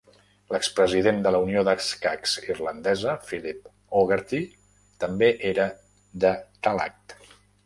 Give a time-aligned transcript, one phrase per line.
[0.53, 3.69] L'expresident de la Unió d'escacs irlandesa, Philip
[4.01, 4.41] Hogarty,
[5.05, 5.69] també era
[6.27, 6.35] de
[6.65, 7.17] Tallaght.